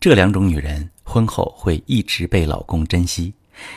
[0.00, 3.34] 这两种女人婚后会一直被老公珍惜。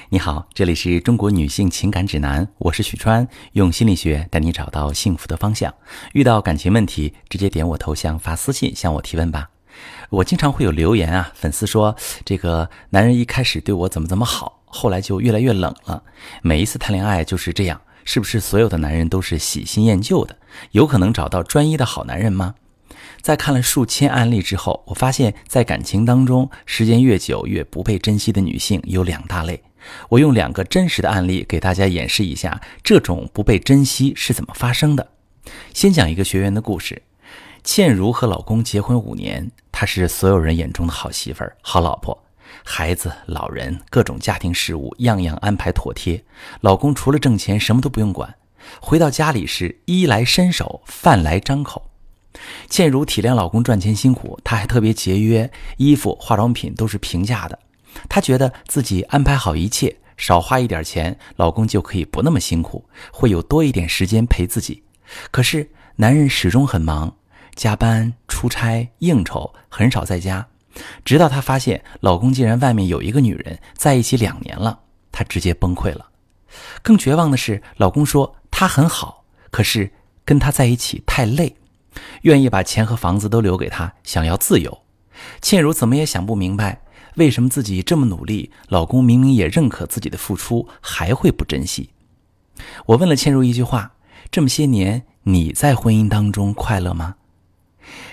[0.10, 5.74] 你好，这里是中国女性情感指南，我是许川，用心理学带你找到幸福的方向。
[6.14, 9.50] 遇到感情问题，直接点我头像发私信向我提问吧。
[10.12, 16.04] 我经常会有留言啊，粉丝说这个男人一开始对我怎么怎么好，后来就越来越冷了。
[16.44, 20.38] 每一次谈恋爱就是这样，是不是所有的男人都是喜新厌旧的？
[20.70, 22.54] 有可能找到专一的好男人吗？
[23.22, 29.62] 在看了数千案例之后，我发现，在感情当中，时间越久越不被珍惜的女性有两大类。
[30.10, 35.08] 我用两个真实的案例给大家演示一下，这种不被珍惜是怎么发生的。
[35.74, 37.02] 先讲一个学员的故事：
[37.64, 42.24] 倩如和老公结婚五年，她是所有人眼中的好媳妇儿、好老婆，
[42.64, 46.24] 孩子、老人各种家庭事务样样安排妥帖，
[46.62, 48.36] 老公除了挣钱什么都不用管，
[48.80, 51.91] 回到家里是衣来伸手，饭来张口。
[52.70, 57.58] 倩如体谅老公赚钱辛苦，她还特别节约，衣服、化妆品都是平价的。
[58.08, 64.82] 她觉得自己安排好一切，少花一点钱，老公就可以不那么辛苦，会有多一点时间陪自己。
[65.30, 67.14] 可是男人始终很忙，
[67.56, 70.48] 加班、出差、应酬，很少在家。
[71.04, 74.80] 直到她发现老公竟然外面有一个女人，在一起两年了，
[75.12, 76.08] 她直接崩溃了。
[76.82, 79.90] 更绝望的是，老公说他很好，可是
[80.26, 81.56] 跟他在一起太累。
[82.22, 84.82] 愿意把钱和房子都留给他，想要自由。
[85.42, 86.82] 倩如怎么也想不明白，
[87.16, 91.90] 为什么自己这么努力，老公明明也认可自己的付出，还会不珍惜？
[92.86, 93.94] 我问了倩如一句话：
[94.30, 97.16] 这么些年，你在婚姻当中快乐吗？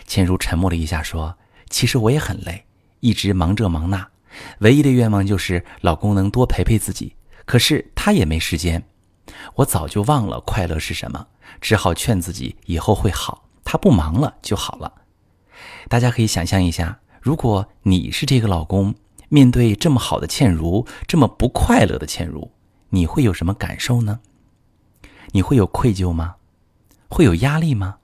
[0.06, 1.36] 倩如沉默了一下，说
[1.68, 2.64] ：“其实我也很累，
[3.00, 4.08] 一直忙这忙那，
[4.60, 7.14] 唯一的愿望就是老公能多陪陪自己。
[7.44, 8.82] 可是他也没时间，
[9.54, 11.26] 我早就忘了快乐是什么，
[11.60, 14.90] 只好劝自己以后会好。”他不忙了就好了。
[15.90, 18.94] 大家可以想象一下，如果你是这个老公，
[19.28, 22.50] 面对这么好的倩如，这么不快乐的倩如，
[22.88, 24.20] 你会有什么感受呢？
[25.32, 26.36] 你会有愧疚吗？
[27.10, 27.98] 会有压力吗？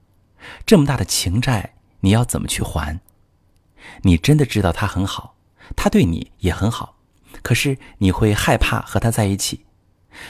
[0.67, 2.99] 这么大的情债，你要怎么去还？
[4.03, 5.35] 你真的知道他很好，
[5.75, 6.97] 他对你也很好，
[7.41, 9.65] 可是你会害怕和他在一起，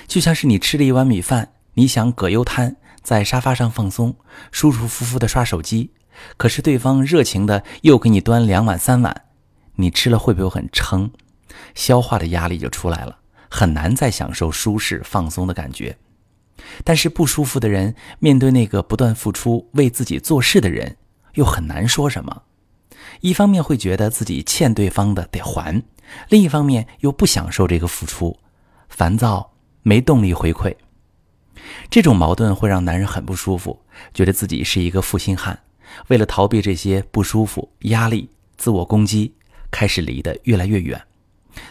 [0.07, 2.77] 就像是你吃了一碗米饭，你想葛优瘫。
[3.05, 4.15] 在沙发上放松，
[4.51, 5.91] 舒舒服服的刷手机，
[6.37, 9.25] 可是对方热情的又给你端两碗三碗，
[9.75, 11.11] 你吃了会不会很撑？
[11.75, 15.95] 消化的压力就出来了，很难再享受舒适放松的感觉。
[16.83, 20.97] 但是不舒服的人面对那个不断付出为自己做事的人，
[21.35, 22.41] 又很难说什么。
[23.21, 25.83] 一方面会觉得自己欠对方的得还，
[26.29, 28.35] 另一方面又不享受这个付出，
[28.89, 30.75] 烦躁没动力回馈。
[31.89, 33.79] 这种矛盾会让男人很不舒服，
[34.13, 35.59] 觉得自己是一个负心汉。
[36.07, 39.33] 为了逃避这些不舒服、压力、自我攻击，
[39.71, 41.01] 开始离得越来越远。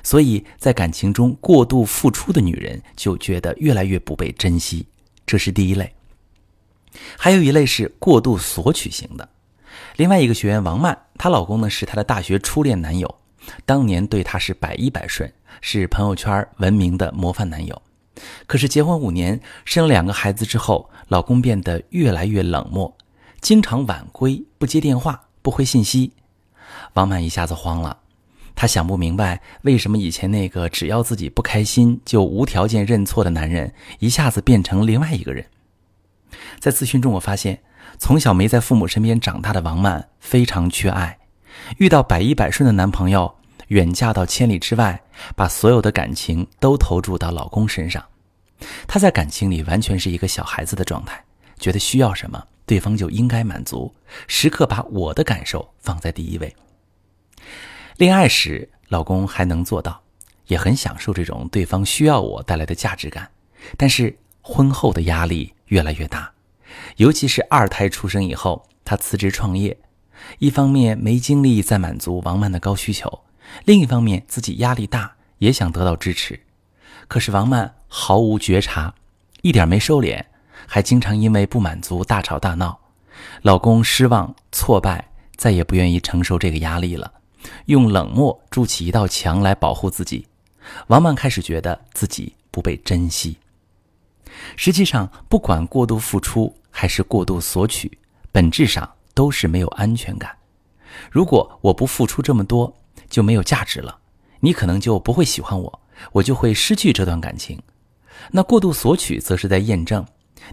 [0.03, 4.87] 所以在感情中过度付出的女人就觉得越来越不被珍惜，
[5.27, 5.95] 这是第一类。
[7.19, 9.29] 还有一类是过度索取型的。
[9.97, 13.15] 另外一个学员王曼，她老公呢是她的大学初恋男友，
[13.67, 15.31] 当年对她是百依百顺，
[15.61, 17.83] 是朋友圈闻名的模范男友。
[18.47, 22.97] 可是结婚五年，生两个孩子之后，老公变得越来越冷漠，
[23.41, 26.13] 经常晚归，不接电话，不回信息。
[26.95, 27.99] 王曼一下子慌了，
[28.55, 35.47] 她想不明白为什么以前那个只要自己不开心就无条件认错的男人，一下子变成另外一个人。
[36.61, 37.63] 在咨询中，我发现
[37.99, 41.19] 从小没在父母身边长大的王曼非常缺爱，
[41.79, 43.37] 遇到百依百顺的男朋友。
[43.69, 45.01] 远嫁到千里之外，
[45.35, 48.05] 把所有的感情都投注到老公身上。
[48.87, 51.23] 她在感情里完全是一个小孩子的状态，
[51.59, 53.93] 觉得需要什么，对方就应该满足，
[54.27, 56.55] 时刻把我的感受放在第一位。
[57.97, 60.01] 恋爱时，老公还能做到，
[60.47, 63.31] 也很享受这种对方需要我带来的价值感。
[63.77, 66.33] 但是婚后的压力越来越大，
[66.97, 69.77] 尤其是二胎出生以后，他辞职创业，
[70.39, 73.21] 一方面没精力再满足王曼的高需求。
[73.65, 76.41] 另一方面，自己压力大，也想得到支持，
[77.09, 78.95] 可是王曼毫无觉察，
[79.43, 80.25] 一点没收敛，
[80.67, 82.79] 还经常因为不满足大吵大闹。
[83.43, 87.13] 老公失望挫败，再也不愿意承受这个压力了，
[87.67, 90.27] 用冷漠筑起一道墙来保护自己。
[90.89, 93.39] 王曼开始觉得自己不被珍惜。
[94.57, 97.99] 实际上，不管过度付出还是过度索取，
[98.33, 100.37] 本质上都是没有安全感。
[101.11, 102.75] 如果我不付出这么多，
[103.09, 103.99] 就没有价值了，
[104.41, 105.81] 你可能就不会喜欢我，
[106.13, 107.61] 我就会失去这段感情。
[108.31, 110.05] 那过度索取，则是在验证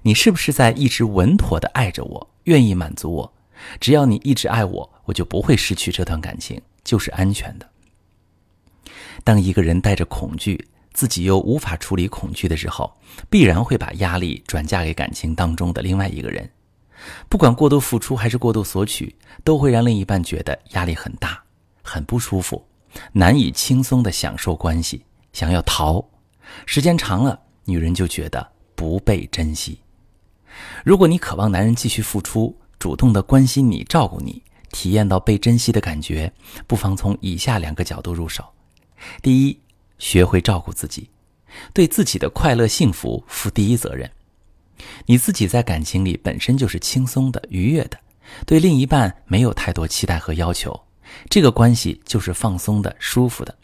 [0.01, 3.33] 你是不是在一直稳妥的爱着我，愿意满足我。
[3.79, 7.69] 只要你一直爱我，我就不会失去这段感情，就是安全的。
[9.23, 12.91] 当一个人带着恐惧，自己又无法处理恐惧的时候，
[13.29, 16.49] 必然会把压力转嫁给感情当中的另外一个人。
[17.29, 21.41] 不管过度付出还是过度索取，都会让另一半觉得压力很大，
[21.81, 22.65] 很不舒服，
[23.11, 26.03] 难以轻松的享受关系，想要逃。
[26.65, 29.79] 时间长了，女人就觉得不被珍惜。
[30.83, 34.41] 如果你渴望男人继续付出，主动的关心你、照顾你，
[34.71, 36.31] 体验到被珍惜的感觉，
[36.67, 38.43] 不妨从以下两个角度入手。
[39.21, 39.59] 第一，
[39.97, 41.09] 学会照顾自己，
[41.73, 44.09] 对自己的快乐幸福负第一责任。
[45.05, 47.97] 你自己在感情里本身就是轻松的、愉悦的，
[48.45, 50.77] 对另一半没有太多期待和要求，
[51.29, 53.55] 这个关系就是放松的、舒服的。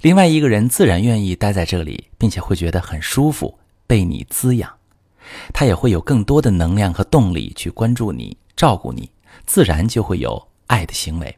[0.00, 4.72] 另外一个人自然愿意待在这里，并且会觉得很舒服，被你滋养，
[5.52, 9.10] 他也会有更多的能量和动力去关注你、照顾你，
[9.44, 11.36] 自然就会有爱的行为。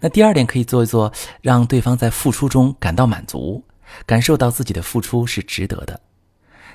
[0.00, 3.62] 那第二点可以做一做，让对方在付出中感到满足，
[4.04, 6.00] 感受到自己的付出是值得的，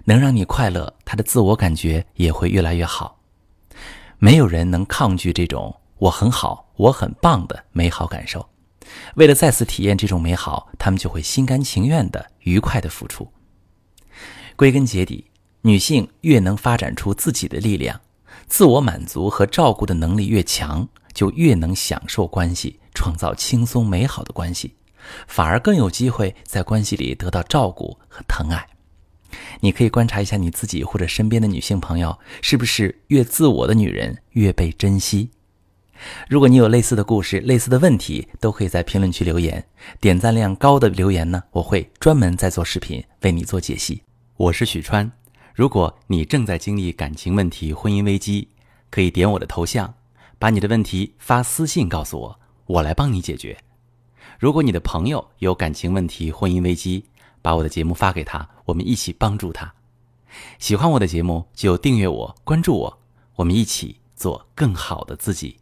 [0.06, 3.20] 能让你快乐，他的自我感觉也会越来越好。
[4.20, 8.50] 没有人能抗拒这种“我很好，我很棒”的美好感受。
[9.18, 13.32] 为了再次体验这种美好，他们就会心甘情愿的、愉快的付出。
[14.56, 15.26] 归根结底，
[15.62, 18.02] 女性越能发展出自己的力量，
[18.48, 22.80] 自我满足和照顾的能力越强，就越能享受关系。
[22.96, 24.76] 创造轻松美好的关系，
[25.28, 28.68] 反而更有机会在关系里得到照顾和疼爱。
[29.62, 35.30] 你可以观察一下你自己或者身边的女性朋友，是不是越自我的女人越被珍惜？
[36.28, 39.64] 如果你有类似的故事、类似的问题，都可以在评论区留言。
[40.00, 44.02] 点赞量高的留言呢，我会专门再做视频为你做解析。
[44.38, 45.12] 我是许川，
[45.54, 48.48] 如果你正在经历感情问题、婚姻危机，
[48.90, 49.94] 可以点我的头像，
[50.40, 52.40] 把你的问题发私信告诉我。
[52.66, 53.58] 我来帮你解决。
[54.40, 57.06] 如果你的朋友有感情问题、婚姻危机，
[57.42, 59.72] 把我的节目发给他，我们一起帮助他。
[60.58, 63.00] 喜欢我的节目就订阅我、关注我，
[63.36, 65.58] 我们一起做更好的自己。